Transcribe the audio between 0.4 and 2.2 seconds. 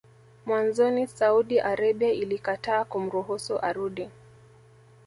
Mwanzoni Saudi Arabia